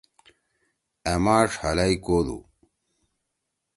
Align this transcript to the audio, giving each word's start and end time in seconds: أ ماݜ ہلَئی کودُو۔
أ 1.11 1.13
ماݜ 1.23 1.49
ہلَئی 1.61 1.95
کودُو۔ 2.05 2.37